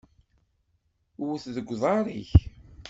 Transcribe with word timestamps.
Wwet 1.21 1.45
deg 1.55 1.67
uḍar-ik! 1.73 2.31